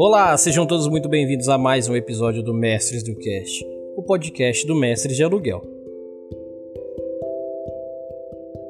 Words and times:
Olá, 0.00 0.36
sejam 0.36 0.64
todos 0.64 0.86
muito 0.86 1.08
bem-vindos 1.08 1.48
a 1.48 1.58
mais 1.58 1.88
um 1.88 1.96
episódio 1.96 2.40
do 2.40 2.54
Mestres 2.54 3.02
do 3.02 3.16
Cast, 3.16 3.66
o 3.96 4.02
podcast 4.04 4.64
do 4.64 4.76
Mestres 4.76 5.16
de 5.16 5.24
Aluguel. 5.24 5.60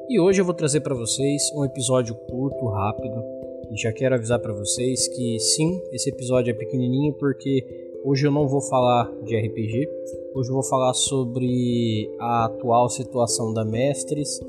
E 0.09 0.19
hoje 0.19 0.41
eu 0.41 0.45
vou 0.45 0.55
trazer 0.55 0.81
para 0.81 0.95
vocês 0.95 1.43
um 1.55 1.63
episódio 1.63 2.15
curto, 2.15 2.65
rápido, 2.65 3.23
e 3.71 3.79
já 3.79 3.93
quero 3.93 4.15
avisar 4.15 4.39
para 4.39 4.53
vocês 4.53 5.07
que 5.07 5.37
sim, 5.37 5.79
esse 5.91 6.09
episódio 6.09 6.49
é 6.49 6.53
pequenininho 6.55 7.13
porque 7.13 7.63
hoje 8.03 8.25
eu 8.25 8.31
não 8.31 8.47
vou 8.47 8.61
falar 8.61 9.07
de 9.23 9.37
RPG, 9.37 9.87
hoje 10.33 10.49
eu 10.49 10.55
vou 10.55 10.63
falar 10.63 10.95
sobre 10.95 12.09
a 12.19 12.45
atual 12.45 12.89
situação 12.89 13.53
da 13.53 13.63
Mestres 13.63 14.39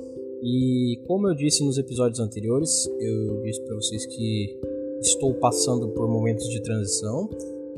e 0.42 0.98
como 1.06 1.28
eu 1.28 1.34
disse 1.34 1.62
nos 1.62 1.76
episódios 1.76 2.20
anteriores, 2.20 2.86
eu 2.98 3.42
disse 3.42 3.60
para 3.66 3.76
vocês 3.76 4.06
que 4.06 4.69
estou 5.00 5.34
passando 5.34 5.88
por 5.88 6.08
momentos 6.08 6.48
de 6.48 6.62
transição. 6.62 7.28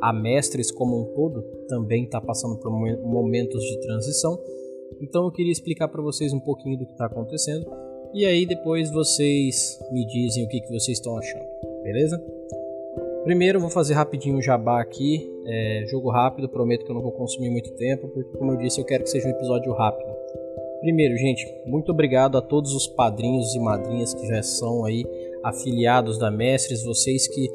A 0.01 0.13
Mestres 0.13 0.71
como 0.71 1.01
um 1.01 1.05
todo 1.15 1.43
também 1.69 2.05
está 2.05 2.21
passando 2.21 2.57
por 2.59 2.71
momentos 2.71 3.63
de 3.63 3.81
transição. 3.81 4.39
Então 5.01 5.25
eu 5.25 5.31
queria 5.31 5.53
explicar 5.53 5.89
para 5.89 6.03
vocês 6.03 6.33
um 6.33 6.41
pouquinho 6.41 6.79
do 6.79 6.87
que 6.87 6.93
está 6.93 7.07
acontecendo 7.07 7.67
e 8.15 8.27
aí 8.27 8.45
depois 8.45 8.91
vocês 8.91 9.81
me 9.91 10.07
dizem 10.07 10.45
o 10.45 10.49
que, 10.49 10.61
que 10.61 10.69
vocês 10.69 10.99
estão 10.99 11.17
achando, 11.17 11.47
beleza? 11.83 12.23
Primeiro 13.25 13.59
vou 13.59 13.71
fazer 13.71 13.95
rapidinho 13.95 14.37
o 14.37 14.43
jabá 14.43 14.83
aqui, 14.83 15.27
é, 15.47 15.85
jogo 15.87 16.11
rápido, 16.11 16.47
prometo 16.47 16.85
que 16.85 16.91
eu 16.91 16.95
não 16.95 17.01
vou 17.01 17.13
consumir 17.13 17.49
muito 17.49 17.73
tempo, 17.77 18.09
porque 18.09 18.37
como 18.37 18.53
eu 18.53 18.59
disse 18.59 18.79
eu 18.81 18.85
quero 18.85 19.05
que 19.05 19.09
seja 19.09 19.27
um 19.29 19.31
episódio 19.31 19.73
rápido. 19.73 20.11
Primeiro, 20.81 21.17
gente, 21.17 21.47
muito 21.65 21.91
obrigado 21.91 22.37
a 22.37 22.43
todos 22.43 22.75
os 22.75 22.87
padrinhos 22.87 23.55
e 23.55 23.61
madrinhas 23.61 24.13
que 24.13 24.27
já 24.27 24.43
são 24.43 24.85
aí 24.85 25.07
afiliados 25.43 26.19
da 26.19 26.31
Mestres, 26.31 26.85
vocês 26.85 27.27
que 27.29 27.51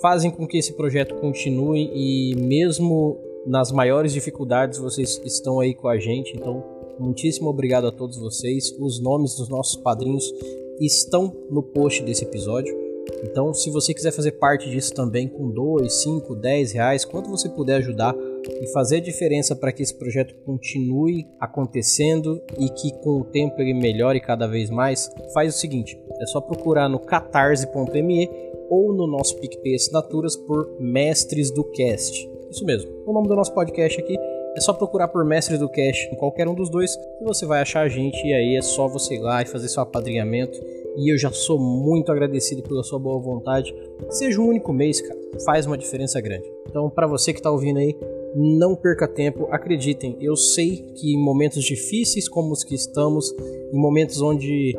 fazem 0.00 0.30
com 0.30 0.46
que 0.46 0.58
esse 0.58 0.72
projeto 0.74 1.14
continue 1.16 1.90
e 1.94 2.34
mesmo 2.36 3.18
nas 3.46 3.72
maiores 3.72 4.12
dificuldades 4.12 4.78
vocês 4.78 5.20
estão 5.24 5.60
aí 5.60 5.74
com 5.74 5.88
a 5.88 5.98
gente. 5.98 6.36
Então, 6.36 6.62
muitíssimo 6.98 7.48
obrigado 7.48 7.86
a 7.86 7.92
todos 7.92 8.18
vocês. 8.18 8.74
Os 8.78 9.00
nomes 9.00 9.34
dos 9.36 9.48
nossos 9.48 9.76
padrinhos 9.76 10.32
estão 10.80 11.32
no 11.50 11.62
post 11.62 12.02
desse 12.02 12.24
episódio. 12.24 12.83
Então, 13.22 13.52
se 13.52 13.70
você 13.70 13.92
quiser 13.92 14.12
fazer 14.12 14.32
parte 14.32 14.70
disso 14.70 14.92
também 14.94 15.28
com 15.28 15.50
2, 15.50 15.92
5, 16.02 16.34
10 16.34 16.72
reais, 16.72 17.04
quanto 17.04 17.30
você 17.30 17.48
puder 17.48 17.76
ajudar, 17.76 18.14
e 18.60 18.66
fazer 18.68 18.96
a 18.96 19.00
diferença 19.00 19.56
para 19.56 19.72
que 19.72 19.82
esse 19.82 19.94
projeto 19.94 20.34
continue 20.44 21.26
acontecendo 21.40 22.42
e 22.58 22.68
que 22.68 22.92
com 22.98 23.20
o 23.20 23.24
tempo 23.24 23.60
ele 23.60 23.74
melhore 23.74 24.20
cada 24.20 24.46
vez 24.46 24.70
mais, 24.70 25.10
faz 25.32 25.54
o 25.54 25.58
seguinte: 25.58 25.98
é 26.20 26.26
só 26.26 26.40
procurar 26.40 26.88
no 26.88 26.98
catarse.me 26.98 28.30
ou 28.68 28.92
no 28.92 29.06
nosso 29.06 29.38
PicPay 29.38 29.74
Assinaturas 29.74 30.36
por 30.36 30.76
Mestres 30.80 31.50
do 31.50 31.64
Cast. 31.64 32.30
Isso 32.50 32.64
mesmo, 32.64 32.90
o 33.06 33.12
nome 33.12 33.28
do 33.28 33.34
nosso 33.34 33.52
podcast 33.52 34.00
aqui 34.00 34.16
é 34.56 34.60
só 34.60 34.72
procurar 34.72 35.08
por 35.08 35.24
Mestres 35.24 35.58
do 35.58 35.68
Cast 35.68 36.08
em 36.12 36.16
qualquer 36.16 36.46
um 36.46 36.54
dos 36.54 36.70
dois 36.70 36.94
que 36.94 37.24
você 37.24 37.44
vai 37.44 37.60
achar 37.60 37.80
a 37.80 37.88
gente 37.88 38.24
e 38.24 38.32
aí 38.32 38.56
é 38.56 38.62
só 38.62 38.86
você 38.86 39.14
ir 39.14 39.20
lá 39.20 39.42
e 39.42 39.46
fazer 39.46 39.68
seu 39.68 39.82
apadrinhamento. 39.82 40.58
E 40.96 41.12
eu 41.12 41.18
já 41.18 41.30
sou 41.30 41.58
muito 41.58 42.12
agradecido 42.12 42.62
pela 42.62 42.82
sua 42.82 42.98
boa 42.98 43.20
vontade. 43.20 43.74
Seja 44.10 44.40
um 44.40 44.48
único 44.48 44.72
mês, 44.72 45.00
cara, 45.00 45.18
faz 45.44 45.66
uma 45.66 45.76
diferença 45.76 46.20
grande. 46.20 46.50
Então, 46.68 46.88
para 46.88 47.06
você 47.06 47.32
que 47.32 47.40
está 47.40 47.50
ouvindo 47.50 47.78
aí, 47.78 47.96
não 48.34 48.74
perca 48.74 49.06
tempo, 49.06 49.46
acreditem, 49.50 50.16
eu 50.20 50.36
sei 50.36 50.92
que 50.94 51.14
em 51.14 51.18
momentos 51.18 51.62
difíceis 51.62 52.28
como 52.28 52.52
os 52.52 52.64
que 52.64 52.74
estamos, 52.74 53.32
em 53.72 53.78
momentos 53.78 54.20
onde 54.20 54.76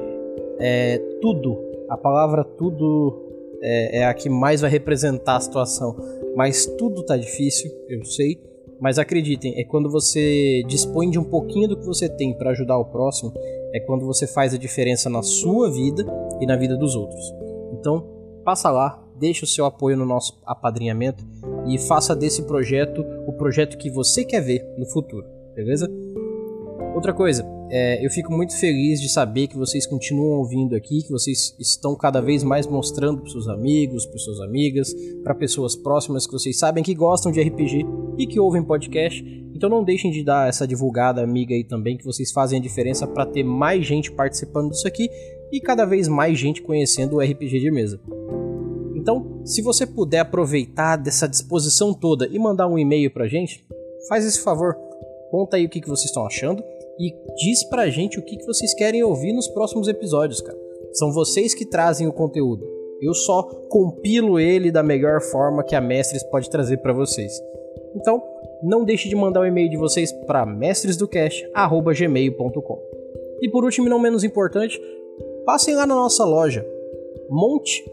é, 0.60 0.98
tudo, 1.22 1.58
a 1.90 1.96
palavra 1.96 2.44
tudo 2.44 3.26
é, 3.62 4.00
é, 4.00 4.06
a 4.06 4.14
que 4.14 4.30
mais 4.30 4.62
vai 4.62 4.70
representar 4.70 5.38
a 5.38 5.40
situação, 5.40 5.96
mas 6.36 6.66
tudo 6.66 7.04
tá 7.04 7.16
difícil, 7.16 7.72
eu 7.88 8.04
sei, 8.04 8.38
mas 8.80 9.00
acreditem, 9.00 9.58
é 9.58 9.64
quando 9.64 9.90
você 9.90 10.62
dispõe 10.68 11.10
de 11.10 11.18
um 11.18 11.24
pouquinho 11.24 11.70
do 11.70 11.78
que 11.78 11.86
você 11.86 12.10
tem 12.10 12.38
para 12.38 12.52
ajudar 12.52 12.78
o 12.78 12.86
próximo, 12.86 13.32
é 13.76 13.80
quando 13.82 14.06
você 14.06 14.26
faz 14.26 14.54
a 14.54 14.58
diferença 14.58 15.10
na 15.10 15.22
sua 15.22 15.70
vida 15.70 16.06
e 16.40 16.46
na 16.46 16.56
vida 16.56 16.78
dos 16.78 16.96
outros. 16.96 17.22
Então, 17.74 18.08
passa 18.46 18.72
lá, 18.72 19.04
deixe 19.20 19.44
o 19.44 19.48
seu 19.48 19.66
apoio 19.66 19.98
no 19.98 20.06
nosso 20.06 20.40
apadrinhamento 20.46 21.26
e 21.68 21.78
faça 21.78 22.16
desse 22.16 22.44
projeto 22.44 23.06
o 23.28 23.34
projeto 23.34 23.78
que 23.78 23.90
você 23.90 24.24
quer 24.24 24.40
ver 24.40 24.66
no 24.78 24.86
futuro, 24.86 25.26
beleza? 25.54 25.92
Outra 26.96 27.14
coisa, 27.14 27.46
é, 27.70 28.06
eu 28.06 28.10
fico 28.10 28.32
muito 28.32 28.58
feliz 28.58 29.02
de 29.02 29.10
saber 29.10 29.48
que 29.48 29.58
vocês 29.58 29.86
continuam 29.86 30.38
ouvindo 30.38 30.74
aqui, 30.74 31.04
que 31.04 31.12
vocês 31.12 31.54
estão 31.60 31.94
cada 31.98 32.22
vez 32.22 32.46
mais 32.46 32.66
mostrando 32.66 33.22
para 33.22 33.30
seus 33.30 33.50
amigos, 33.50 34.06
para 34.06 34.18
suas 34.18 34.40
amigas, 34.40 34.94
para 35.22 35.36
pessoas 35.36 35.76
próximas 35.76 36.26
que 36.26 36.32
vocês 36.32 36.58
sabem 36.58 36.82
que 36.82 36.96
gostam 36.96 37.30
de 37.30 37.42
RPG 37.42 37.86
e 38.18 38.26
que 38.26 38.40
ouvem 38.40 38.64
podcast. 38.64 39.24
Então 39.54 39.70
não 39.70 39.84
deixem 39.84 40.12
de 40.12 40.24
dar 40.24 40.50
essa 40.50 40.68
divulgada 40.68 41.22
amiga 41.22 41.54
aí 41.54 41.64
também, 41.64 41.98
que 41.98 42.06
vocês 42.06 42.32
fazem 42.32 42.60
a 42.60 42.62
diferença 42.62 43.08
para 43.08 43.26
ter 43.26 43.44
mais 43.44 43.86
gente 43.86 44.12
participando 44.12 44.72
disso 44.72 44.88
aqui 44.88 45.10
e 45.52 45.62
cada 45.62 45.86
vez 45.86 46.08
mais 46.08 46.38
gente 46.38 46.62
conhecendo 46.62 47.16
o 47.16 47.20
RPG 47.20 47.60
de 47.60 47.72
mesa. 47.72 48.00
Então, 48.96 49.42
se 49.46 49.62
você 49.62 49.86
puder 49.86 50.20
aproveitar 50.20 50.96
dessa 50.96 51.28
disposição 51.28 51.94
toda 51.94 52.28
e 52.28 52.40
mandar 52.40 52.68
um 52.68 52.78
e-mail 52.78 53.12
pra 53.12 53.28
gente, 53.28 53.64
faz 54.10 54.26
esse 54.26 54.42
favor. 54.42 54.76
Conta 55.30 55.58
aí 55.58 55.66
o 55.66 55.70
que, 55.70 55.82
que 55.82 55.88
vocês 55.88 56.10
estão 56.10 56.26
achando 56.26 56.64
e 57.00 57.14
diz 57.36 57.64
pra 57.66 57.90
gente 57.90 58.18
o 58.18 58.22
que, 58.24 58.38
que 58.38 58.46
vocês 58.46 58.74
querem 58.74 59.04
ouvir 59.04 59.34
nos 59.34 59.48
próximos 59.48 59.88
episódios, 59.88 60.42
cara. 60.42 60.58
São 60.94 61.12
vocês 61.12 61.54
que 61.54 61.66
trazem 61.66 62.08
o 62.08 62.14
conteúdo. 62.14 62.66
Eu 63.02 63.14
só 63.14 63.44
compilo 63.70 64.40
ele 64.40 64.72
da 64.72 64.82
melhor 64.82 65.22
forma 65.22 65.64
que 65.64 65.76
a 65.76 65.82
Mestres 65.82 66.24
pode 66.24 66.50
trazer 66.50 66.78
para 66.78 66.94
vocês. 66.94 67.34
Então, 67.96 68.22
não 68.62 68.84
deixe 68.84 69.10
de 69.10 69.16
mandar 69.16 69.42
o 69.42 69.46
e-mail 69.46 69.70
de 69.70 69.78
vocês 69.78 70.12
para 70.12 70.46
mestresdocast@gmail.com. 70.46 72.80
E 73.42 73.50
por 73.50 73.64
último, 73.64 73.88
e 73.88 73.90
não 73.90 74.00
menos 74.00 74.24
importante, 74.24 74.80
passem 75.46 75.76
lá 75.76 75.86
na 75.86 75.96
nossa 75.96 76.26
loja 76.26 76.66
Monte 77.30 77.84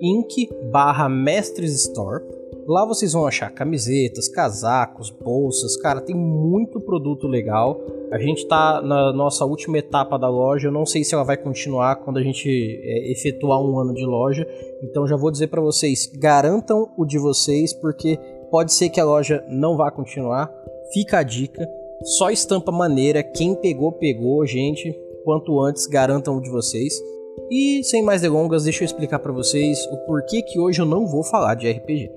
inc 0.00 0.48
barra 0.70 1.08
Mestres 1.08 1.86
Store. 1.86 2.24
Lá 2.66 2.84
vocês 2.84 3.12
vão 3.12 3.26
achar 3.26 3.48
camisetas, 3.50 4.26
casacos, 4.26 5.08
bolsas, 5.08 5.76
cara, 5.76 6.00
tem 6.00 6.16
muito 6.16 6.80
produto 6.80 7.28
legal. 7.28 7.80
A 8.10 8.18
gente 8.18 8.46
tá 8.48 8.82
na 8.82 9.12
nossa 9.12 9.44
última 9.44 9.78
etapa 9.78 10.18
da 10.18 10.28
loja, 10.28 10.66
eu 10.66 10.72
não 10.72 10.84
sei 10.84 11.04
se 11.04 11.14
ela 11.14 11.22
vai 11.22 11.36
continuar 11.36 11.96
quando 11.96 12.18
a 12.18 12.22
gente 12.22 12.48
é, 12.48 13.12
efetuar 13.12 13.62
um 13.62 13.78
ano 13.78 13.94
de 13.94 14.04
loja. 14.04 14.44
Então 14.82 15.06
já 15.06 15.16
vou 15.16 15.30
dizer 15.30 15.46
para 15.46 15.60
vocês, 15.60 16.10
garantam 16.18 16.90
o 16.96 17.04
de 17.04 17.18
vocês, 17.18 17.72
porque 17.72 18.18
pode 18.50 18.72
ser 18.72 18.88
que 18.88 19.00
a 19.00 19.04
loja 19.04 19.44
não 19.48 19.76
vá 19.76 19.90
continuar. 19.90 20.52
Fica 20.92 21.18
a 21.18 21.22
dica, 21.22 21.68
só 22.02 22.30
estampa 22.30 22.70
maneira, 22.70 23.22
quem 23.22 23.54
pegou, 23.54 23.92
pegou, 23.92 24.44
gente. 24.46 24.92
Quanto 25.24 25.60
antes, 25.60 25.86
garantam 25.86 26.36
o 26.36 26.40
de 26.40 26.50
vocês. 26.50 26.94
E 27.50 27.82
sem 27.84 28.02
mais 28.02 28.22
delongas, 28.22 28.64
deixa 28.64 28.82
eu 28.82 28.86
explicar 28.86 29.18
para 29.18 29.32
vocês 29.32 29.78
o 29.92 29.96
porquê 30.06 30.42
que 30.42 30.58
hoje 30.58 30.80
eu 30.80 30.86
não 30.86 31.06
vou 31.06 31.22
falar 31.22 31.54
de 31.54 31.70
RPG. 31.70 32.10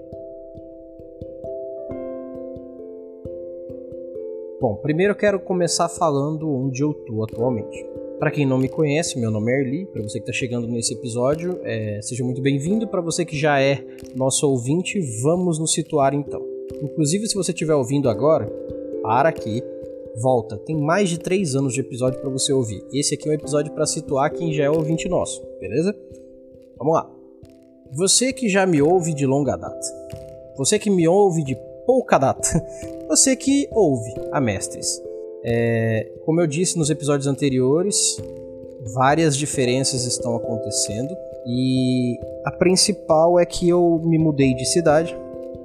Bom, 4.62 4.76
primeiro 4.76 5.14
eu 5.14 5.18
quero 5.18 5.40
começar 5.40 5.88
falando 5.88 6.52
onde 6.52 6.84
eu 6.84 6.94
tô 6.94 7.24
atualmente. 7.24 7.86
Para 8.20 8.32
quem 8.32 8.46
não 8.46 8.58
me 8.58 8.68
conhece, 8.68 9.18
meu 9.18 9.32
nome 9.32 9.50
é 9.50 9.62
Erli. 9.62 9.86
Para 9.86 10.04
você 10.04 10.20
que 10.20 10.30
está 10.30 10.34
chegando 10.34 10.68
nesse 10.68 10.94
episódio, 10.94 11.58
é, 11.64 12.02
seja 12.02 12.22
muito 12.22 12.42
bem-vindo. 12.42 12.86
Para 12.86 13.00
você 13.00 13.24
que 13.24 13.38
já 13.38 13.62
é 13.62 13.82
nosso 14.14 14.46
ouvinte, 14.46 15.00
vamos 15.22 15.58
nos 15.58 15.72
situar 15.72 16.14
então. 16.14 16.46
Inclusive, 16.84 17.28
se 17.28 17.36
você 17.36 17.54
estiver 17.54 17.74
ouvindo 17.76 18.10
agora, 18.10 18.46
para 19.02 19.30
aqui, 19.30 19.64
volta. 20.22 20.58
Tem 20.58 20.76
mais 20.76 21.10
de 21.10 21.18
3 21.18 21.56
anos 21.56 21.74
de 21.74 21.80
episódio 21.80 22.20
para 22.20 22.30
você 22.30 22.52
ouvir. 22.52 22.84
Esse 22.92 23.16
aqui 23.16 23.30
é 23.30 23.32
um 23.32 23.36
episódio 23.36 23.72
para 23.72 23.86
situar 23.86 24.34
quem 24.34 24.52
já 24.52 24.66
é 24.66 24.70
ouvinte 24.70 25.08
nosso, 25.08 25.42
beleza? 25.58 25.96
Vamos 26.78 26.96
lá. 26.96 27.10
Você 27.94 28.34
que 28.34 28.50
já 28.50 28.66
me 28.66 28.82
ouve 28.82 29.14
de 29.14 29.26
longa 29.26 29.56
data. 29.56 29.88
Você 30.58 30.78
que 30.78 30.90
me 30.90 31.08
ouve 31.08 31.42
de 31.42 31.58
pouca 31.86 32.18
data. 32.18 32.42
Você 33.08 33.34
que 33.36 33.68
ouve 33.72 34.14
a 34.32 34.42
Mestres. 34.42 35.02
É, 35.44 36.12
como 36.26 36.42
eu 36.42 36.48
disse 36.48 36.78
nos 36.78 36.90
episódios 36.90 37.28
anteriores, 37.28 38.22
várias 38.94 39.38
diferenças 39.38 40.06
estão 40.06 40.36
acontecendo 40.36 41.16
e 41.46 42.18
a 42.46 42.52
principal 42.52 43.40
é 43.40 43.46
que 43.46 43.68
eu 43.70 44.02
me 44.04 44.18
mudei 44.18 44.54
de 44.54 44.66
cidade. 44.66 45.16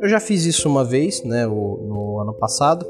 Eu 0.01 0.09
já 0.09 0.21
fiz 0.21 0.45
isso 0.45 0.69
uma 0.69 0.85
vez, 0.85 1.23
né, 1.23 1.47
no 1.47 2.19
ano 2.21 2.35
passado, 2.35 2.87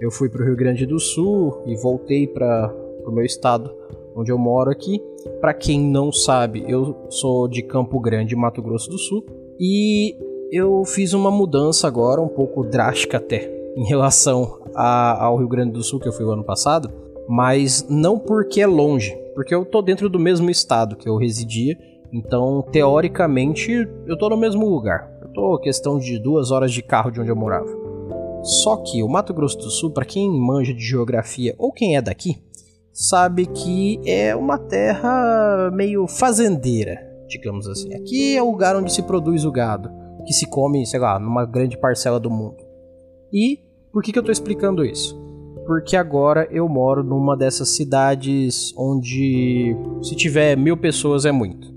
eu 0.00 0.10
fui 0.10 0.28
para 0.28 0.42
o 0.42 0.44
Rio 0.44 0.56
Grande 0.56 0.86
do 0.86 0.98
Sul 0.98 1.62
e 1.66 1.76
voltei 1.76 2.26
para 2.26 2.74
o 3.06 3.10
meu 3.10 3.24
estado, 3.24 3.74
onde 4.16 4.32
eu 4.32 4.38
moro 4.38 4.70
aqui. 4.70 5.00
Para 5.40 5.54
quem 5.54 5.80
não 5.80 6.12
sabe, 6.12 6.64
eu 6.68 7.06
sou 7.10 7.48
de 7.48 7.62
Campo 7.62 8.00
Grande, 8.00 8.34
Mato 8.34 8.62
Grosso 8.62 8.90
do 8.90 8.98
Sul, 8.98 9.24
e 9.58 10.16
eu 10.50 10.84
fiz 10.84 11.12
uma 11.12 11.30
mudança 11.30 11.86
agora, 11.86 12.20
um 12.20 12.28
pouco 12.28 12.64
drástica 12.64 13.18
até, 13.18 13.50
em 13.76 13.84
relação 13.84 14.63
a, 14.74 15.24
ao 15.24 15.36
Rio 15.36 15.48
Grande 15.48 15.72
do 15.72 15.82
Sul 15.82 16.00
que 16.00 16.08
eu 16.08 16.12
fui 16.12 16.24
o 16.24 16.30
ano 16.30 16.44
passado, 16.44 16.90
mas 17.28 17.86
não 17.88 18.18
porque 18.18 18.60
é 18.60 18.66
longe, 18.66 19.16
porque 19.34 19.54
eu 19.54 19.64
tô 19.64 19.80
dentro 19.82 20.08
do 20.08 20.18
mesmo 20.18 20.50
estado 20.50 20.96
que 20.96 21.08
eu 21.08 21.16
residia, 21.16 21.76
então 22.12 22.62
teoricamente 22.70 23.72
eu 24.06 24.16
tô 24.16 24.28
no 24.28 24.36
mesmo 24.36 24.68
lugar 24.68 25.14
Tô 25.34 25.58
questão 25.58 25.98
de 25.98 26.16
duas 26.16 26.52
horas 26.52 26.72
de 26.72 26.80
carro 26.80 27.10
de 27.10 27.20
onde 27.20 27.28
eu 27.28 27.34
morava. 27.34 27.66
Só 28.44 28.76
que 28.76 29.02
o 29.02 29.08
Mato 29.08 29.34
Grosso 29.34 29.58
do 29.58 29.68
Sul, 29.68 29.90
para 29.90 30.04
quem 30.04 30.30
manja 30.30 30.72
de 30.72 30.84
geografia 30.84 31.56
ou 31.58 31.72
quem 31.72 31.96
é 31.96 32.02
daqui, 32.02 32.40
sabe 32.92 33.46
que 33.46 34.00
é 34.06 34.36
uma 34.36 34.56
terra 34.56 35.72
meio 35.72 36.06
fazendeira, 36.06 37.00
digamos 37.26 37.66
assim. 37.66 37.92
Aqui 37.94 38.36
é 38.36 38.42
o 38.42 38.50
lugar 38.50 38.76
onde 38.76 38.92
se 38.92 39.02
produz 39.02 39.44
o 39.44 39.50
gado, 39.50 39.90
que 40.24 40.32
se 40.32 40.46
come, 40.46 40.86
sei 40.86 41.00
lá, 41.00 41.18
numa 41.18 41.44
grande 41.44 41.76
parcela 41.76 42.20
do 42.20 42.30
mundo. 42.30 42.62
E 43.32 43.58
por 43.94 44.02
que, 44.02 44.10
que 44.10 44.18
eu 44.18 44.22
estou 44.22 44.32
explicando 44.32 44.84
isso? 44.84 45.16
Porque 45.64 45.96
agora 45.96 46.48
eu 46.50 46.68
moro 46.68 47.04
numa 47.04 47.36
dessas 47.36 47.76
cidades 47.76 48.74
onde 48.76 49.74
se 50.02 50.16
tiver 50.16 50.56
mil 50.56 50.76
pessoas 50.76 51.24
é 51.24 51.30
muito. 51.30 51.72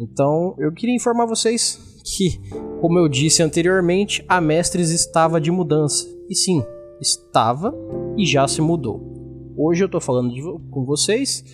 Então 0.00 0.56
eu 0.58 0.72
queria 0.72 0.96
informar 0.96 1.26
vocês 1.26 2.00
que, 2.04 2.40
como 2.80 2.98
eu 2.98 3.06
disse 3.06 3.42
anteriormente, 3.42 4.24
a 4.26 4.40
Mestres 4.40 4.90
estava 4.90 5.38
de 5.38 5.50
mudança. 5.50 6.08
E 6.28 6.34
sim, 6.34 6.64
estava 6.98 7.72
e 8.16 8.24
já 8.24 8.48
se 8.48 8.62
mudou. 8.62 9.52
Hoje 9.54 9.84
eu 9.84 9.86
estou 9.86 10.00
falando 10.00 10.32
de, 10.32 10.40
com 10.70 10.86
vocês 10.86 11.44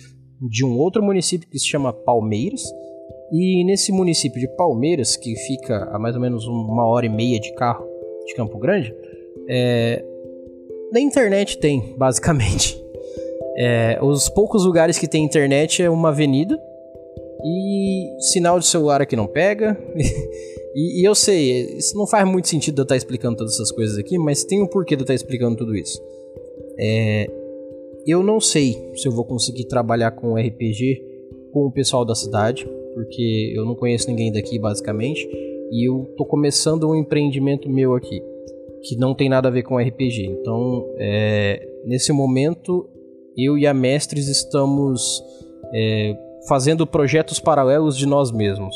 de 0.41 0.65
um 0.65 0.77
outro 0.77 1.03
município 1.03 1.49
que 1.49 1.59
se 1.59 1.67
chama 1.67 1.91
Palmeiras. 1.91 2.63
E 3.33 3.65
nesse 3.65 3.91
município 3.91 4.39
de 4.39 4.47
Palmeiras, 4.55 5.17
que 5.17 5.35
fica 5.35 5.89
a 5.93 5.99
mais 5.99 6.15
ou 6.15 6.21
menos 6.21 6.47
uma 6.47 6.87
hora 6.87 7.05
e 7.05 7.09
meia 7.09 7.39
de 7.39 7.53
carro 7.53 7.85
de 8.25 8.33
Campo 8.33 8.57
Grande, 8.57 8.95
é, 9.47 10.03
na 10.91 10.99
internet 10.99 11.57
tem, 11.57 11.95
basicamente. 11.97 12.79
É, 13.61 13.99
os 14.01 14.29
poucos 14.29 14.63
lugares 14.65 14.97
que 14.97 15.05
tem 15.05 15.21
internet 15.21 15.83
é 15.83 15.89
uma 15.89 16.09
avenida 16.09 16.57
e 17.43 18.15
sinal 18.31 18.57
de 18.57 18.65
celular 18.65 19.01
aqui 19.01 19.17
não 19.17 19.27
pega. 19.27 19.77
e, 20.73 21.01
e, 21.01 21.05
eu 21.05 21.13
sei, 21.13 21.75
isso 21.77 21.97
não 21.97 22.07
faz 22.07 22.25
muito 22.25 22.47
sentido 22.47 22.79
eu 22.79 22.83
estar 22.83 22.95
explicando 22.95 23.35
todas 23.35 23.55
essas 23.55 23.69
coisas 23.69 23.97
aqui, 23.97 24.17
mas 24.17 24.45
tem 24.45 24.61
um 24.61 24.65
porquê 24.65 24.95
de 24.95 25.01
eu 25.01 25.03
estar 25.03 25.13
explicando 25.13 25.57
tudo 25.57 25.75
isso. 25.75 26.01
É, 26.79 27.29
eu 28.07 28.23
não 28.23 28.39
sei 28.39 28.77
se 28.95 29.05
eu 29.05 29.11
vou 29.11 29.25
conseguir 29.25 29.65
trabalhar 29.65 30.11
com 30.11 30.35
RPG 30.35 31.03
com 31.51 31.65
o 31.65 31.71
pessoal 31.71 32.05
da 32.05 32.15
cidade, 32.15 32.65
porque 32.93 33.53
eu 33.55 33.65
não 33.65 33.75
conheço 33.75 34.09
ninguém 34.09 34.31
daqui 34.31 34.57
basicamente, 34.57 35.27
e 35.69 35.89
eu 35.89 36.13
tô 36.15 36.23
começando 36.23 36.89
um 36.89 36.95
empreendimento 36.95 37.69
meu 37.69 37.93
aqui 37.93 38.21
que 38.83 38.95
não 38.97 39.13
tem 39.13 39.29
nada 39.29 39.47
a 39.47 39.51
ver 39.51 39.63
com 39.63 39.77
RPG. 39.77 40.25
Então, 40.25 40.85
é, 40.97 41.67
nesse 41.85 42.11
momento, 42.11 42.89
eu 43.37 43.57
e 43.57 43.65
a 43.65 43.73
Mestres 43.73 44.27
estamos 44.27 45.23
é, 45.73 46.15
fazendo 46.47 46.85
projetos 46.87 47.39
paralelos 47.39 47.97
de 47.97 48.05
nós 48.05 48.31
mesmos. 48.31 48.75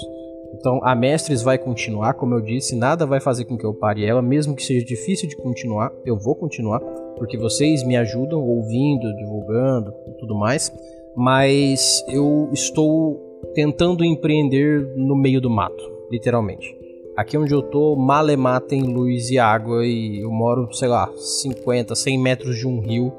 Então, 0.53 0.79
a 0.83 0.94
Mestres 0.94 1.41
vai 1.41 1.57
continuar, 1.57 2.13
como 2.13 2.35
eu 2.35 2.41
disse, 2.41 2.75
nada 2.75 3.05
vai 3.05 3.19
fazer 3.19 3.45
com 3.45 3.57
que 3.57 3.65
eu 3.65 3.73
pare 3.73 4.05
ela, 4.05 4.21
mesmo 4.21 4.55
que 4.55 4.63
seja 4.63 4.85
difícil 4.85 5.27
de 5.27 5.35
continuar, 5.35 5.91
eu 6.05 6.17
vou 6.17 6.35
continuar, 6.35 6.79
porque 7.17 7.38
vocês 7.38 7.83
me 7.83 7.97
ajudam 7.97 8.39
ouvindo, 8.39 9.15
divulgando 9.15 9.94
e 10.07 10.11
tudo 10.19 10.35
mais. 10.35 10.71
Mas 11.15 12.03
eu 12.07 12.50
estou 12.53 13.19
tentando 13.53 14.03
empreender 14.03 14.95
no 14.95 15.15
meio 15.15 15.41
do 15.41 15.50
mato, 15.50 15.83
literalmente. 16.11 16.82
Aqui 17.15 17.38
onde 17.38 17.54
eu 17.54 17.62
tô, 17.62 17.95
malemar 17.95 18.62
tem 18.62 18.81
luz 18.81 19.30
e 19.30 19.38
água 19.38 19.86
e 19.86 20.21
eu 20.21 20.31
moro, 20.31 20.74
sei 20.74 20.88
lá, 20.88 21.12
50, 21.15 21.94
100 21.94 22.18
metros 22.18 22.57
de 22.57 22.68
um 22.68 22.80
rio 22.80 23.13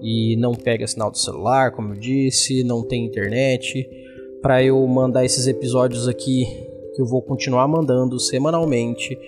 e 0.00 0.36
não 0.36 0.54
pega 0.54 0.86
sinal 0.86 1.10
do 1.10 1.18
celular, 1.18 1.72
como 1.72 1.92
eu 1.92 1.98
disse, 1.98 2.62
não 2.62 2.86
tem 2.86 3.04
internet. 3.04 3.88
Para 4.40 4.62
eu 4.62 4.86
mandar 4.86 5.24
esses 5.24 5.48
episódios 5.48 6.06
aqui, 6.06 6.46
que 6.94 7.02
eu 7.02 7.06
vou 7.06 7.20
continuar 7.20 7.66
mandando 7.66 8.20
semanalmente, 8.20 9.18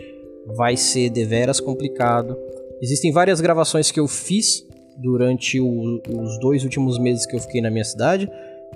vai 0.47 0.77
ser 0.77 1.11
deveras 1.11 1.61
complicado. 1.61 2.37
Existem 2.81 3.13
várias 3.13 3.41
gravações 3.41 3.91
que 3.91 3.99
eu 3.99 4.07
fiz 4.07 4.65
durante 4.99 5.61
o, 5.61 6.01
os 6.09 6.39
dois 6.39 6.63
últimos 6.63 6.99
meses 6.99 7.27
que 7.27 7.35
eu 7.35 7.41
fiquei 7.41 7.61
na 7.61 7.71
minha 7.71 7.85
cidade 7.85 8.31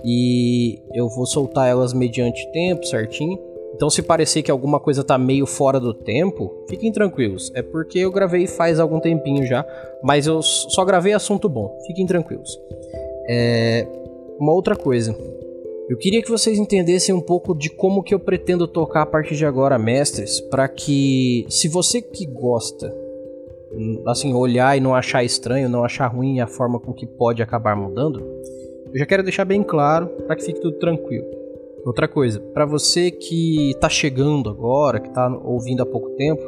e 0.05 0.79
eu 0.93 1.09
vou 1.09 1.25
soltar 1.25 1.69
elas 1.69 1.93
mediante 1.93 2.51
tempo 2.53 2.85
certinho. 2.85 3.39
Então, 3.77 3.91
se 3.91 4.01
parecer 4.01 4.43
que 4.43 4.51
alguma 4.51 4.81
coisa 4.81 5.05
tá 5.05 5.19
meio 5.19 5.45
fora 5.45 5.79
do 5.79 5.93
tempo, 5.93 6.65
fiquem 6.67 6.91
tranquilos. 6.91 7.53
É 7.55 7.61
porque 7.61 7.99
eu 7.99 8.11
gravei 8.11 8.47
faz 8.47 8.81
algum 8.81 8.99
tempinho 8.99 9.45
já, 9.45 9.67
mas 10.03 10.27
eu 10.27 10.41
só 10.41 10.83
gravei 10.83 11.13
assunto 11.13 11.47
bom. 11.47 11.79
Fiquem 11.87 12.07
tranquilos. 12.07 12.59
É... 13.29 13.87
Uma 14.41 14.55
outra 14.55 14.75
coisa. 14.75 15.15
Eu 15.91 15.99
queria 15.99 16.23
que 16.23 16.31
vocês 16.31 16.59
entendessem 16.59 17.15
um 17.15 17.21
pouco 17.21 17.55
de 17.55 17.69
como 17.69 18.03
que 18.03 18.15
eu 18.15 18.19
pretendo 18.19 18.67
tocar 18.67 19.03
a 19.03 19.07
partir 19.07 19.37
de 19.37 19.45
agora, 19.45 19.79
mestres, 19.79 20.41
para 20.41 20.67
que, 20.69 21.45
se 21.51 21.69
você 21.69 22.01
que 22.01 22.25
gosta, 22.25 22.93
assim, 24.07 24.33
olhar 24.33 24.75
e 24.75 24.81
não 24.81 24.95
achar 24.95 25.23
estranho, 25.23 25.69
não 25.69 25.85
achar 25.85 26.07
ruim 26.07 26.41
a 26.41 26.47
forma 26.47 26.81
com 26.81 26.95
que 26.95 27.07
pode 27.07 27.43
acabar 27.43 27.77
mudando, 27.77 28.21
eu 28.91 28.99
já 28.99 29.05
quero 29.05 29.23
deixar 29.23 29.45
bem 29.45 29.63
claro 29.63 30.07
para 30.27 30.35
que 30.35 30.45
fique 30.45 30.61
tudo 30.61 30.79
tranquilo. 30.79 31.46
Outra 31.87 32.09
coisa, 32.09 32.41
para 32.53 32.67
você 32.67 33.13
que 33.13 33.71
está 33.71 33.89
chegando 33.89 34.51
agora, 34.51 34.99
que 34.99 35.07
está 35.07 35.29
ouvindo 35.45 35.85
há 35.85 35.87
pouco 35.87 36.11
tempo, 36.17 36.43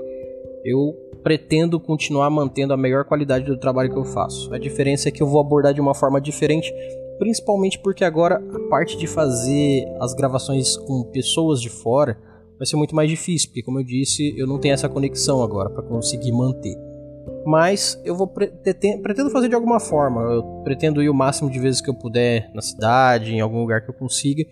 eu 0.64 0.92
pretendo 1.22 1.78
continuar 1.78 2.28
mantendo 2.28 2.74
a 2.74 2.76
melhor 2.76 3.04
qualidade 3.04 3.44
do 3.44 3.56
trabalho 3.56 3.88
que 3.88 3.96
eu 3.96 4.04
faço. 4.04 4.52
A 4.52 4.58
diferença 4.58 5.08
é 5.08 5.12
que 5.12 5.22
eu 5.22 5.28
vou 5.28 5.40
abordar 5.40 5.72
de 5.72 5.80
uma 5.80 5.94
forma 5.94 6.20
diferente, 6.20 6.74
principalmente 7.20 7.78
porque 7.78 8.04
agora 8.04 8.42
a 8.52 8.68
parte 8.68 8.96
de 8.98 9.06
fazer 9.06 9.86
as 10.00 10.12
gravações 10.12 10.76
com 10.76 11.04
pessoas 11.04 11.60
de 11.60 11.70
fora 11.70 12.18
vai 12.58 12.66
ser 12.66 12.74
muito 12.74 12.96
mais 12.96 13.08
difícil, 13.08 13.50
porque 13.50 13.62
como 13.62 13.78
eu 13.78 13.84
disse, 13.84 14.36
eu 14.36 14.44
não 14.44 14.58
tenho 14.58 14.74
essa 14.74 14.88
conexão 14.88 15.40
agora 15.40 15.70
para 15.70 15.84
conseguir 15.84 16.32
manter. 16.32 16.76
Mas 17.46 17.96
eu 18.04 18.16
vou 18.16 18.26
pretendo 18.26 19.30
fazer 19.30 19.48
de 19.48 19.54
alguma 19.54 19.78
forma. 19.78 20.20
Eu 20.20 20.42
pretendo 20.64 21.00
ir 21.00 21.08
o 21.08 21.14
máximo 21.14 21.48
de 21.48 21.60
vezes 21.60 21.80
que 21.80 21.88
eu 21.88 21.94
puder 21.94 22.50
na 22.52 22.60
cidade, 22.60 23.32
em 23.32 23.40
algum 23.40 23.60
lugar 23.60 23.84
que 23.84 23.88
eu 23.88 23.94
consiga 23.94 24.44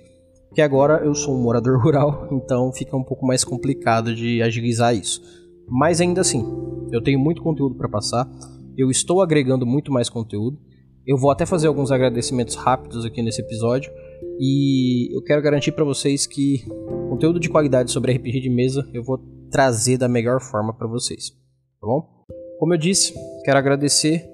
que 0.56 0.62
agora 0.62 1.04
eu 1.04 1.14
sou 1.14 1.36
um 1.36 1.42
morador 1.42 1.78
rural, 1.84 2.28
então 2.32 2.72
fica 2.72 2.96
um 2.96 3.04
pouco 3.04 3.26
mais 3.26 3.44
complicado 3.44 4.14
de 4.14 4.40
agilizar 4.40 4.96
isso. 4.96 5.20
Mas 5.68 6.00
ainda 6.00 6.22
assim, 6.22 6.42
eu 6.90 7.02
tenho 7.02 7.18
muito 7.18 7.42
conteúdo 7.42 7.74
para 7.74 7.90
passar, 7.90 8.26
eu 8.74 8.90
estou 8.90 9.20
agregando 9.20 9.66
muito 9.66 9.92
mais 9.92 10.08
conteúdo. 10.08 10.58
Eu 11.06 11.18
vou 11.18 11.30
até 11.30 11.44
fazer 11.44 11.66
alguns 11.66 11.92
agradecimentos 11.92 12.54
rápidos 12.54 13.04
aqui 13.04 13.22
nesse 13.22 13.42
episódio 13.42 13.92
e 14.40 15.14
eu 15.14 15.22
quero 15.22 15.42
garantir 15.42 15.72
para 15.72 15.84
vocês 15.84 16.26
que 16.26 16.64
conteúdo 17.10 17.38
de 17.38 17.50
qualidade 17.50 17.92
sobre 17.92 18.12
RPG 18.14 18.40
de 18.40 18.50
mesa 18.50 18.88
eu 18.94 19.04
vou 19.04 19.18
trazer 19.50 19.98
da 19.98 20.08
melhor 20.08 20.40
forma 20.40 20.72
para 20.72 20.88
vocês, 20.88 21.32
tá 21.80 21.86
bom? 21.86 22.02
Como 22.58 22.72
eu 22.72 22.78
disse, 22.78 23.12
quero 23.44 23.58
agradecer 23.58 24.26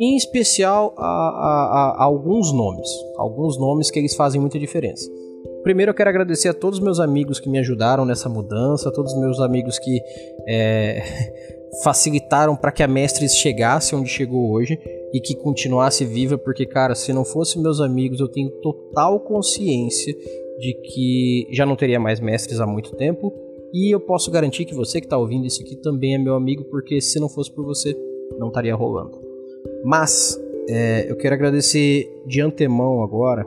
em 0.00 0.16
especial 0.16 0.94
a, 0.98 1.06
a, 1.06 1.94
a, 1.96 2.04
alguns 2.04 2.52
nomes, 2.52 2.88
alguns 3.16 3.56
nomes 3.56 3.88
que 3.88 4.00
eles 4.00 4.16
fazem 4.16 4.40
muita 4.40 4.58
diferença. 4.58 5.08
Primeiro 5.62 5.90
eu 5.90 5.94
quero 5.94 6.08
agradecer 6.08 6.48
a 6.48 6.54
todos 6.54 6.78
os 6.78 6.84
meus 6.84 6.98
amigos 6.98 7.38
que 7.38 7.48
me 7.48 7.58
ajudaram 7.58 8.04
nessa 8.04 8.28
mudança, 8.28 8.90
todos 8.90 9.12
os 9.12 9.20
meus 9.20 9.40
amigos 9.40 9.78
que 9.78 10.00
é, 10.48 11.02
facilitaram 11.84 12.56
para 12.56 12.72
que 12.72 12.82
a 12.82 12.88
Mestres 12.88 13.36
chegasse 13.36 13.94
onde 13.94 14.08
chegou 14.08 14.50
hoje 14.50 14.78
e 15.12 15.20
que 15.20 15.34
continuasse 15.34 16.04
viva, 16.04 16.38
porque, 16.38 16.64
cara, 16.64 16.94
se 16.94 17.12
não 17.12 17.24
fossem 17.24 17.60
meus 17.60 17.80
amigos, 17.80 18.20
eu 18.20 18.28
tenho 18.28 18.50
total 18.62 19.20
consciência 19.20 20.14
de 20.58 20.74
que 20.74 21.48
já 21.52 21.66
não 21.66 21.76
teria 21.76 22.00
mais 22.00 22.20
Mestres 22.20 22.60
há 22.60 22.66
muito 22.66 22.94
tempo. 22.96 23.32
E 23.72 23.94
eu 23.94 24.00
posso 24.00 24.30
garantir 24.30 24.64
que 24.64 24.74
você 24.74 25.00
que 25.00 25.06
está 25.06 25.16
ouvindo 25.16 25.46
isso 25.46 25.62
aqui 25.62 25.76
também 25.76 26.14
é 26.14 26.18
meu 26.18 26.34
amigo, 26.34 26.64
porque 26.64 27.00
se 27.00 27.20
não 27.20 27.28
fosse 27.28 27.52
por 27.52 27.64
você, 27.64 27.96
não 28.38 28.48
estaria 28.48 28.74
rolando. 28.74 29.18
Mas 29.84 30.38
é, 30.68 31.10
eu 31.10 31.16
quero 31.16 31.34
agradecer 31.34 32.08
de 32.26 32.40
antemão 32.40 33.02
agora 33.02 33.46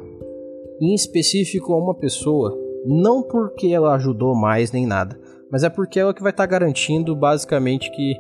em 0.84 0.94
específico 0.94 1.74
a 1.74 1.78
uma 1.78 1.96
pessoa, 1.96 2.58
não 2.86 3.24
porque 3.24 3.68
ela 3.68 3.96
ajudou 3.96 4.36
mais 4.36 4.72
nem 4.72 4.86
nada, 4.86 5.18
mas 5.50 5.64
é 5.64 5.70
porque 5.70 6.00
ela 6.00 6.14
que 6.14 6.22
vai 6.22 6.32
estar 6.32 6.44
tá 6.44 6.52
garantindo 6.52 7.16
basicamente 7.16 7.90
que 7.92 8.20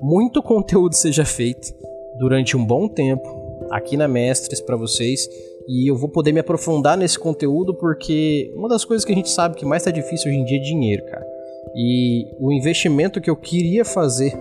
muito 0.00 0.42
conteúdo 0.42 0.94
seja 0.94 1.24
feito 1.24 1.74
durante 2.18 2.56
um 2.56 2.64
bom 2.64 2.86
tempo 2.86 3.28
aqui 3.70 3.96
na 3.96 4.06
Mestres 4.06 4.60
para 4.60 4.76
vocês 4.76 5.28
e 5.66 5.90
eu 5.90 5.96
vou 5.96 6.08
poder 6.08 6.32
me 6.32 6.40
aprofundar 6.40 6.96
nesse 6.96 7.18
conteúdo 7.18 7.74
porque 7.74 8.52
uma 8.54 8.68
das 8.68 8.84
coisas 8.84 9.04
que 9.04 9.12
a 9.12 9.14
gente 9.14 9.30
sabe 9.30 9.56
que 9.56 9.64
mais 9.64 9.82
está 9.82 9.90
difícil 9.90 10.30
hoje 10.30 10.40
em 10.40 10.44
dia 10.44 10.58
é 10.58 10.60
dinheiro, 10.60 11.04
cara. 11.06 11.26
E 11.74 12.28
o 12.38 12.52
investimento 12.52 13.20
que 13.20 13.30
eu 13.30 13.36
queria 13.36 13.84
fazer 13.84 14.32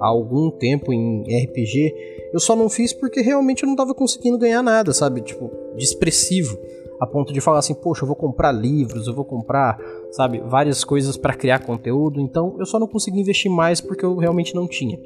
há 0.00 0.06
algum 0.06 0.50
tempo 0.50 0.92
em 0.92 1.24
RPG, 1.44 1.92
eu 2.32 2.40
só 2.40 2.54
não 2.54 2.68
fiz 2.68 2.92
porque 2.92 3.20
realmente 3.20 3.64
eu 3.64 3.66
não 3.66 3.74
estava 3.74 3.94
conseguindo 3.94 4.38
ganhar 4.38 4.62
nada, 4.62 4.92
sabe? 4.94 5.20
Tipo, 5.20 5.50
de 5.76 5.84
expressivo 5.84 6.56
a 7.00 7.06
ponto 7.06 7.32
de 7.32 7.40
falar 7.40 7.58
assim, 7.58 7.74
poxa, 7.74 8.02
eu 8.02 8.06
vou 8.06 8.16
comprar 8.16 8.52
livros, 8.52 9.06
eu 9.06 9.14
vou 9.14 9.24
comprar, 9.24 9.78
sabe, 10.10 10.40
várias 10.40 10.84
coisas 10.84 11.16
para 11.16 11.34
criar 11.34 11.60
conteúdo. 11.60 12.20
Então 12.20 12.56
eu 12.58 12.66
só 12.66 12.78
não 12.78 12.86
consegui 12.86 13.20
investir 13.20 13.50
mais 13.50 13.80
porque 13.80 14.04
eu 14.04 14.16
realmente 14.16 14.54
não 14.54 14.66
tinha. 14.66 14.98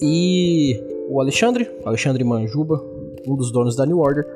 E 0.00 0.80
o 1.08 1.20
Alexandre, 1.20 1.70
Alexandre 1.84 2.22
Manjuba, 2.24 2.82
um 3.26 3.36
dos 3.36 3.52
donos 3.52 3.76
da 3.76 3.86
New 3.86 3.98
Order, 3.98 4.26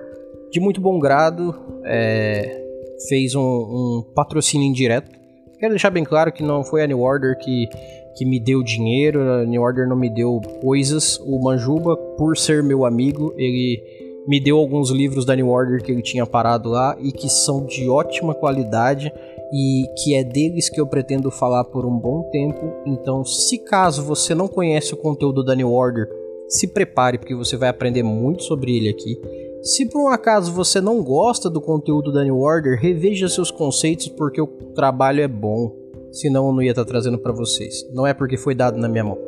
de 0.50 0.60
muito 0.60 0.80
bom 0.80 0.98
grado, 0.98 1.54
é, 1.84 2.62
fez 3.08 3.34
um, 3.34 3.40
um 3.40 4.04
patrocínio 4.14 4.66
indireto. 4.66 5.10
Quero 5.58 5.72
deixar 5.72 5.90
bem 5.90 6.04
claro 6.04 6.32
que 6.32 6.42
não 6.42 6.64
foi 6.64 6.82
a 6.82 6.86
New 6.86 7.00
Order 7.00 7.38
que 7.38 7.68
que 8.14 8.24
me 8.24 8.38
deu 8.38 8.62
dinheiro, 8.62 9.20
a 9.20 9.44
New 9.44 9.62
Order 9.62 9.88
não 9.88 9.96
me 9.96 10.10
deu 10.10 10.40
coisas. 10.60 11.18
O 11.24 11.42
Manjuba, 11.42 11.96
por 11.96 12.36
ser 12.36 12.62
meu 12.62 12.84
amigo, 12.84 13.34
ele 13.36 13.82
me 14.26 14.38
deu 14.38 14.56
alguns 14.56 14.90
livros 14.90 15.24
da 15.24 15.34
New 15.34 15.48
Order 15.48 15.82
que 15.82 15.90
ele 15.90 16.02
tinha 16.02 16.24
parado 16.24 16.68
lá 16.68 16.96
e 17.00 17.10
que 17.10 17.28
são 17.28 17.64
de 17.64 17.88
ótima 17.88 18.34
qualidade 18.34 19.12
e 19.52 19.84
que 19.98 20.14
é 20.14 20.22
deles 20.22 20.68
que 20.68 20.80
eu 20.80 20.86
pretendo 20.86 21.30
falar 21.30 21.64
por 21.64 21.84
um 21.84 21.98
bom 21.98 22.22
tempo. 22.30 22.72
Então, 22.86 23.24
se 23.24 23.58
caso 23.58 24.02
você 24.02 24.34
não 24.34 24.48
conhece 24.48 24.94
o 24.94 24.96
conteúdo 24.96 25.44
da 25.44 25.54
New 25.54 25.70
Order, 25.70 26.08
se 26.48 26.68
prepare 26.68 27.18
porque 27.18 27.34
você 27.34 27.56
vai 27.56 27.68
aprender 27.68 28.02
muito 28.02 28.44
sobre 28.44 28.76
ele 28.76 28.88
aqui. 28.88 29.20
Se 29.62 29.86
por 29.86 30.02
um 30.02 30.08
acaso 30.08 30.52
você 30.52 30.80
não 30.80 31.02
gosta 31.02 31.50
do 31.50 31.60
conteúdo 31.60 32.12
da 32.12 32.24
New 32.24 32.38
Order, 32.38 32.78
reveja 32.80 33.28
seus 33.28 33.50
conceitos 33.50 34.08
porque 34.08 34.40
o 34.40 34.46
trabalho 34.74 35.20
é 35.20 35.28
bom. 35.28 35.74
Senão 36.10 36.46
eu 36.46 36.52
não 36.52 36.62
ia 36.62 36.70
estar 36.70 36.84
trazendo 36.84 37.18
para 37.18 37.32
vocês. 37.32 37.88
Não 37.92 38.06
é 38.06 38.12
porque 38.14 38.36
foi 38.36 38.54
dado 38.54 38.78
na 38.78 38.88
minha 38.88 39.04
mão. 39.04 39.18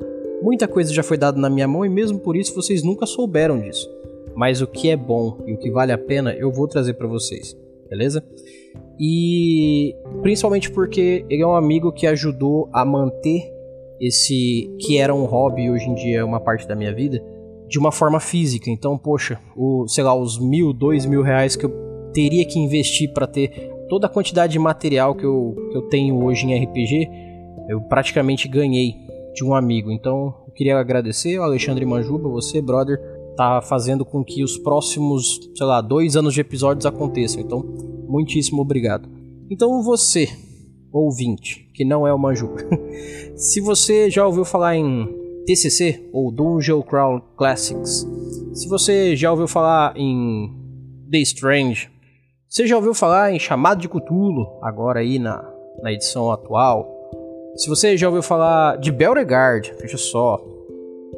Muita 0.42 0.68
coisa 0.68 0.92
já 0.92 1.02
foi 1.02 1.16
dada 1.16 1.40
na 1.40 1.48
minha 1.48 1.66
mão 1.66 1.84
e 1.84 1.88
mesmo 1.88 2.18
por 2.18 2.36
isso 2.36 2.54
vocês 2.54 2.82
nunca 2.82 3.06
souberam 3.06 3.58
disso 3.58 3.88
mas 4.34 4.60
o 4.60 4.66
que 4.66 4.90
é 4.90 4.96
bom 4.96 5.38
e 5.46 5.54
o 5.54 5.58
que 5.58 5.70
vale 5.70 5.92
a 5.92 5.98
pena 5.98 6.32
eu 6.32 6.52
vou 6.52 6.66
trazer 6.68 6.94
para 6.94 7.06
vocês, 7.06 7.56
beleza? 7.88 8.24
E 8.98 9.94
principalmente 10.22 10.70
porque 10.70 11.24
ele 11.28 11.42
é 11.42 11.46
um 11.46 11.56
amigo 11.56 11.92
que 11.92 12.06
ajudou 12.06 12.68
a 12.72 12.84
manter 12.84 13.52
esse 14.00 14.70
que 14.80 14.98
era 14.98 15.14
um 15.14 15.24
hobby 15.24 15.70
hoje 15.70 15.88
em 15.88 15.94
dia 15.94 16.18
é 16.18 16.24
uma 16.24 16.40
parte 16.40 16.66
da 16.66 16.74
minha 16.74 16.94
vida 16.94 17.22
de 17.68 17.78
uma 17.78 17.90
forma 17.90 18.20
física. 18.20 18.70
Então, 18.70 18.96
poxa, 18.98 19.40
o, 19.56 19.86
sei 19.88 20.04
lá, 20.04 20.14
os 20.14 20.38
mil, 20.38 20.72
dois 20.72 21.06
mil 21.06 21.22
reais 21.22 21.56
que 21.56 21.64
eu 21.64 21.72
teria 22.12 22.44
que 22.44 22.58
investir 22.58 23.12
para 23.12 23.26
ter 23.26 23.50
toda 23.88 24.06
a 24.06 24.10
quantidade 24.10 24.52
de 24.52 24.58
material 24.58 25.14
que 25.14 25.24
eu, 25.24 25.54
que 25.70 25.76
eu 25.76 25.82
tenho 25.82 26.22
hoje 26.22 26.46
em 26.46 26.64
RPG, 26.64 27.08
eu 27.68 27.80
praticamente 27.82 28.48
ganhei 28.48 28.94
de 29.34 29.44
um 29.44 29.54
amigo. 29.54 29.90
Então, 29.90 30.34
eu 30.46 30.52
queria 30.52 30.78
agradecer 30.78 31.36
ao 31.36 31.44
Alexandre 31.44 31.84
Manjuba, 31.84 32.28
você, 32.28 32.62
brother, 32.62 32.98
tá 33.36 33.60
fazendo 33.60 34.04
com 34.04 34.24
que 34.24 34.42
os 34.42 34.56
próximos, 34.58 35.40
sei 35.56 35.66
lá, 35.66 35.80
dois 35.80 36.16
anos 36.16 36.34
de 36.34 36.40
episódios 36.40 36.86
aconteçam. 36.86 37.40
Então, 37.40 37.62
muitíssimo 38.08 38.62
obrigado. 38.62 39.08
Então, 39.50 39.82
você, 39.82 40.28
ouvinte, 40.92 41.70
que 41.74 41.84
não 41.84 42.06
é 42.06 42.14
o 42.14 42.18
Manju, 42.18 42.50
se 43.36 43.60
você 43.60 44.10
já 44.10 44.26
ouviu 44.26 44.44
falar 44.44 44.76
em 44.76 45.08
TCC 45.46 46.08
ou 46.12 46.32
Dungeon 46.32 46.82
Crawl 46.82 47.20
Classics, 47.36 48.06
se 48.54 48.68
você 48.68 49.14
já 49.14 49.30
ouviu 49.30 49.46
falar 49.48 49.96
em 49.96 50.50
The 51.10 51.18
Strange, 51.18 51.90
você 52.48 52.66
já 52.66 52.76
ouviu 52.76 52.94
falar 52.94 53.32
em 53.32 53.38
Chamado 53.38 53.80
de 53.80 53.88
Cthulhu, 53.88 54.58
agora 54.62 55.00
aí 55.00 55.18
na, 55.18 55.44
na 55.82 55.92
edição 55.92 56.30
atual, 56.30 56.94
se 57.56 57.68
você 57.68 57.96
já 57.96 58.08
ouviu 58.08 58.22
falar 58.22 58.78
de 58.78 58.90
Belregard, 58.90 59.72
veja 59.80 59.96
só. 59.96 60.40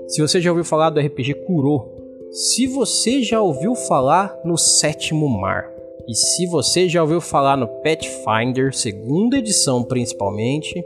Se 0.06 0.20
você 0.20 0.40
já 0.40 0.50
ouviu 0.50 0.64
falar 0.64 0.90
do 0.90 1.00
RPG 1.00 1.34
Kuro, 1.46 1.95
se 2.36 2.66
você 2.66 3.22
já 3.22 3.40
ouviu 3.40 3.74
falar 3.74 4.38
no 4.44 4.58
Sétimo 4.58 5.26
Mar, 5.26 5.72
e 6.06 6.14
se 6.14 6.46
você 6.46 6.86
já 6.86 7.00
ouviu 7.00 7.18
falar 7.18 7.56
no 7.56 7.66
Pathfinder, 7.66 8.76
segunda 8.76 9.38
edição 9.38 9.82
principalmente, 9.82 10.84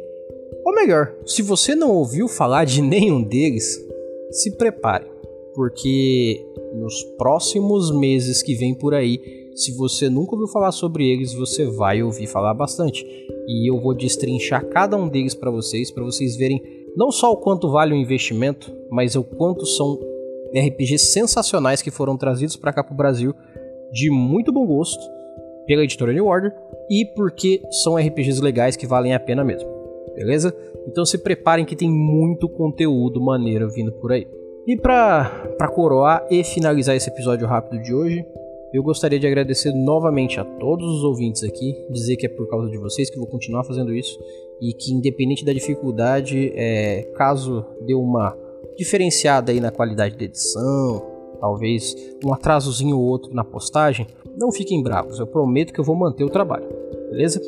ou 0.64 0.72
melhor, 0.72 1.12
se 1.26 1.42
você 1.42 1.74
não 1.74 1.90
ouviu 1.90 2.28
falar 2.28 2.64
de 2.64 2.80
nenhum 2.80 3.20
deles, 3.20 3.84
se 4.30 4.56
prepare, 4.56 5.04
porque 5.52 6.40
nos 6.72 7.02
próximos 7.18 7.90
meses 7.98 8.44
que 8.44 8.54
vem 8.54 8.72
por 8.72 8.94
aí, 8.94 9.50
se 9.56 9.76
você 9.76 10.08
nunca 10.08 10.36
ouviu 10.36 10.46
falar 10.46 10.70
sobre 10.70 11.10
eles, 11.10 11.34
você 11.34 11.66
vai 11.66 12.00
ouvir 12.00 12.28
falar 12.28 12.54
bastante. 12.54 13.04
E 13.48 13.68
eu 13.68 13.80
vou 13.80 13.92
destrinchar 13.92 14.64
cada 14.68 14.96
um 14.96 15.08
deles 15.08 15.34
para 15.34 15.50
vocês, 15.50 15.90
para 15.90 16.04
vocês 16.04 16.36
verem 16.36 16.62
não 16.96 17.10
só 17.10 17.32
o 17.32 17.38
quanto 17.38 17.68
vale 17.68 17.92
o 17.92 17.96
investimento, 17.96 18.72
mas 18.88 19.16
o 19.16 19.24
quanto 19.24 19.66
são 19.66 19.98
RPGs 20.54 21.12
sensacionais 21.12 21.82
que 21.82 21.90
foram 21.90 22.16
trazidos 22.16 22.56
para 22.56 22.72
cá 22.72 22.82
pro 22.82 22.94
Brasil 22.94 23.34
de 23.92 24.10
muito 24.10 24.52
bom 24.52 24.66
gosto 24.66 25.02
pela 25.66 25.84
editora 25.84 26.12
New 26.12 26.26
Order 26.26 26.52
e 26.90 27.04
porque 27.14 27.62
são 27.82 27.96
RPGs 27.96 28.40
legais 28.40 28.76
que 28.76 28.86
valem 28.86 29.14
a 29.14 29.20
pena 29.20 29.44
mesmo. 29.44 29.68
Beleza? 30.14 30.54
Então 30.86 31.04
se 31.04 31.18
preparem 31.18 31.64
que 31.64 31.76
tem 31.76 31.90
muito 31.90 32.48
conteúdo 32.48 33.20
maneiro 33.20 33.70
vindo 33.70 33.92
por 33.92 34.12
aí. 34.12 34.26
E 34.66 34.76
para 34.76 35.68
coroar 35.74 36.26
e 36.30 36.44
finalizar 36.44 36.94
esse 36.94 37.08
episódio 37.08 37.46
rápido 37.46 37.82
de 37.82 37.94
hoje, 37.94 38.24
eu 38.72 38.82
gostaria 38.82 39.18
de 39.18 39.26
agradecer 39.26 39.72
novamente 39.72 40.38
a 40.38 40.44
todos 40.44 40.86
os 40.98 41.02
ouvintes 41.02 41.42
aqui, 41.42 41.74
dizer 41.90 42.16
que 42.16 42.26
é 42.26 42.28
por 42.28 42.48
causa 42.48 42.68
de 42.68 42.78
vocês 42.78 43.10
que 43.10 43.18
vou 43.18 43.26
continuar 43.26 43.64
fazendo 43.64 43.92
isso 43.92 44.18
e 44.60 44.72
que 44.72 44.92
independente 44.92 45.44
da 45.44 45.52
dificuldade, 45.52 46.52
é, 46.54 47.02
caso 47.16 47.64
dê 47.84 47.94
uma 47.94 48.36
diferenciada 48.76 49.52
aí 49.52 49.60
na 49.60 49.70
qualidade 49.70 50.16
da 50.16 50.24
edição, 50.24 51.02
talvez 51.40 51.94
um 52.24 52.32
atrasozinho 52.32 52.96
ou 52.98 53.04
outro 53.04 53.34
na 53.34 53.44
postagem, 53.44 54.06
não 54.36 54.52
fiquem 54.52 54.82
bravos, 54.82 55.18
eu 55.18 55.26
prometo 55.26 55.72
que 55.72 55.80
eu 55.80 55.84
vou 55.84 55.96
manter 55.96 56.24
o 56.24 56.30
trabalho, 56.30 56.66
beleza? 57.10 57.40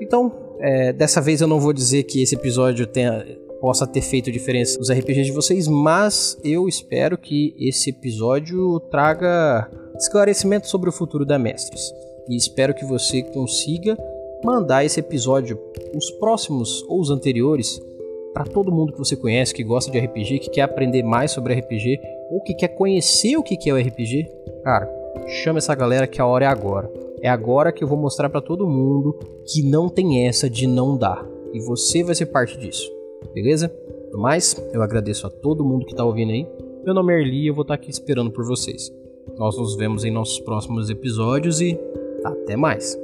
Então, 0.00 0.32
é, 0.60 0.92
dessa 0.92 1.20
vez 1.20 1.40
eu 1.40 1.46
não 1.46 1.60
vou 1.60 1.72
dizer 1.72 2.04
que 2.04 2.22
esse 2.22 2.34
episódio 2.34 2.86
tenha, 2.86 3.24
possa 3.60 3.86
ter 3.86 4.02
feito 4.02 4.30
diferença 4.30 4.78
nos 4.78 4.90
RPGs 4.90 5.24
de 5.24 5.32
vocês, 5.32 5.68
mas 5.68 6.38
eu 6.44 6.68
espero 6.68 7.16
que 7.16 7.54
esse 7.58 7.90
episódio 7.90 8.80
traga 8.90 9.70
esclarecimento 9.96 10.68
sobre 10.68 10.88
o 10.88 10.92
futuro 10.92 11.24
da 11.24 11.38
Mestres. 11.38 11.80
E 12.28 12.36
espero 12.36 12.74
que 12.74 12.84
você 12.84 13.22
consiga 13.22 13.96
mandar 14.44 14.84
esse 14.84 15.00
episódio, 15.00 15.58
os 15.94 16.10
próximos 16.12 16.82
ou 16.88 17.00
os 17.00 17.10
anteriores, 17.10 17.80
para 18.34 18.44
todo 18.44 18.72
mundo 18.72 18.92
que 18.92 18.98
você 18.98 19.16
conhece, 19.16 19.54
que 19.54 19.62
gosta 19.62 19.92
de 19.92 19.98
RPG, 19.98 20.40
que 20.40 20.50
quer 20.50 20.62
aprender 20.62 21.04
mais 21.04 21.30
sobre 21.30 21.54
RPG, 21.54 22.00
ou 22.30 22.42
que 22.42 22.52
quer 22.52 22.68
conhecer 22.68 23.36
o 23.36 23.42
que 23.44 23.70
é 23.70 23.72
o 23.72 23.78
RPG, 23.78 24.28
cara, 24.64 24.90
chama 25.44 25.58
essa 25.58 25.74
galera 25.74 26.08
que 26.08 26.20
a 26.20 26.26
hora 26.26 26.44
é 26.44 26.48
agora. 26.48 26.90
É 27.22 27.28
agora 27.28 27.72
que 27.72 27.82
eu 27.82 27.88
vou 27.88 27.96
mostrar 27.96 28.28
para 28.28 28.40
todo 28.40 28.66
mundo 28.66 29.16
que 29.46 29.62
não 29.62 29.88
tem 29.88 30.26
essa 30.26 30.50
de 30.50 30.66
não 30.66 30.98
dar. 30.98 31.24
E 31.52 31.60
você 31.60 32.02
vai 32.02 32.14
ser 32.14 32.26
parte 32.26 32.58
disso. 32.58 32.90
Beleza? 33.32 33.72
No 34.12 34.18
mais, 34.18 34.54
eu 34.72 34.82
agradeço 34.82 35.26
a 35.26 35.30
todo 35.30 35.64
mundo 35.64 35.86
que 35.86 35.92
está 35.92 36.04
ouvindo 36.04 36.32
aí. 36.32 36.46
Meu 36.84 36.92
nome 36.92 37.14
é 37.14 37.20
Erli 37.20 37.44
e 37.44 37.46
eu 37.46 37.54
vou 37.54 37.62
estar 37.62 37.76
tá 37.76 37.80
aqui 37.80 37.90
esperando 37.90 38.30
por 38.30 38.44
vocês. 38.44 38.92
Nós 39.38 39.56
nos 39.56 39.76
vemos 39.76 40.04
em 40.04 40.10
nossos 40.10 40.40
próximos 40.40 40.90
episódios 40.90 41.60
e 41.60 41.78
até 42.24 42.56
mais. 42.56 43.03